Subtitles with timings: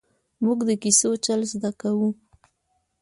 [0.21, 2.09] ـ مونږ د کیسو چل زده کاوه!